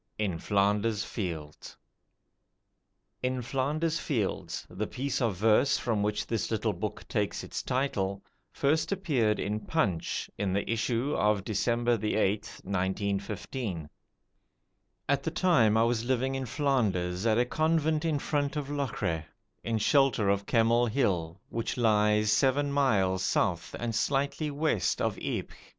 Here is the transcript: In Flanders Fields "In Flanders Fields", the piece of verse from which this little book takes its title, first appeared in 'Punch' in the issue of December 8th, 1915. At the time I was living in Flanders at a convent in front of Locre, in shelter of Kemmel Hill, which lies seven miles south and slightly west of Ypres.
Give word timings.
In 0.17 0.39
Flanders 0.39 1.03
Fields 1.03 1.77
"In 3.21 3.43
Flanders 3.43 3.99
Fields", 3.99 4.65
the 4.67 4.87
piece 4.87 5.21
of 5.21 5.35
verse 5.35 5.77
from 5.77 6.01
which 6.01 6.25
this 6.25 6.49
little 6.49 6.73
book 6.73 7.07
takes 7.07 7.43
its 7.43 7.61
title, 7.61 8.23
first 8.51 8.91
appeared 8.91 9.37
in 9.39 9.59
'Punch' 9.59 10.27
in 10.39 10.53
the 10.53 10.67
issue 10.67 11.13
of 11.15 11.43
December 11.45 11.99
8th, 11.99 12.65
1915. 12.65 13.87
At 15.07 15.21
the 15.21 15.29
time 15.29 15.77
I 15.77 15.83
was 15.83 16.03
living 16.03 16.33
in 16.33 16.47
Flanders 16.47 17.27
at 17.27 17.37
a 17.37 17.45
convent 17.45 18.03
in 18.03 18.17
front 18.17 18.55
of 18.55 18.71
Locre, 18.71 19.23
in 19.63 19.77
shelter 19.77 20.29
of 20.29 20.47
Kemmel 20.47 20.87
Hill, 20.87 21.39
which 21.49 21.77
lies 21.77 22.31
seven 22.33 22.71
miles 22.71 23.23
south 23.23 23.75
and 23.77 23.93
slightly 23.93 24.49
west 24.49 24.99
of 24.99 25.19
Ypres. 25.19 25.55